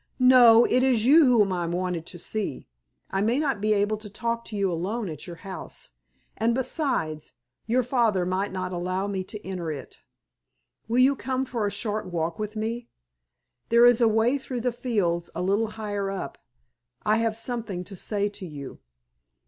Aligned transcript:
"No! 0.17 0.65
it 0.65 0.81
is 0.81 1.05
you 1.05 1.27
whom 1.27 1.53
I 1.53 1.67
wanted 1.67 2.07
to 2.07 2.17
see. 2.17 2.67
I 3.11 3.21
may 3.21 3.37
not 3.37 3.61
be 3.61 3.71
able 3.73 3.97
to 3.97 4.09
talk 4.09 4.43
to 4.45 4.55
you 4.55 4.71
alone 4.71 5.09
at 5.09 5.27
your 5.27 5.35
house, 5.35 5.91
and, 6.35 6.55
besides, 6.55 7.33
your 7.67 7.83
father 7.83 8.25
might 8.25 8.51
not 8.51 8.71
allow 8.73 9.05
me 9.05 9.23
to 9.25 9.45
enter 9.45 9.71
it. 9.71 9.99
Will 10.87 10.97
you 10.97 11.15
come 11.15 11.45
for 11.45 11.67
a 11.67 11.71
short 11.71 12.07
walk 12.07 12.39
with 12.39 12.55
me? 12.55 12.89
There 13.69 13.85
is 13.85 14.01
a 14.01 14.07
way 14.07 14.39
through 14.39 14.61
the 14.61 14.71
fields 14.71 15.29
a 15.35 15.43
little 15.43 15.67
higher 15.67 16.09
up. 16.09 16.39
I 17.05 17.17
have 17.17 17.35
something 17.35 17.83
to 17.83 17.95
say 17.95 18.27
to 18.27 18.45
you." 18.47 18.79